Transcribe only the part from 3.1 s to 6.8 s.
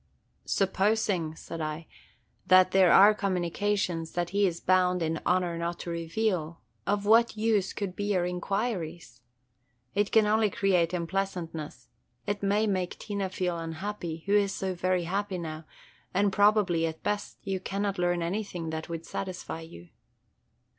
communications that he is bound in honor not to reveal,